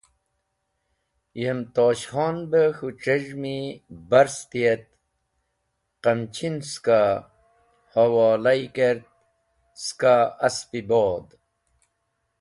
Yem 1.41 1.59
Tosh 1.75 2.05
Khon 2.11 2.35
be 2.51 2.61
k̃hũ 2.77 2.95
c̃hez̃hmi 3.01 3.57
barsti 4.09 4.61
et 4.73 4.83
qamchin 6.03 6.57
ska 6.71 6.99
hawolyi 7.93 8.67
kert, 8.75 9.03
ska 9.83 10.13
Asp-e 10.47 10.81
bod. 10.89 11.25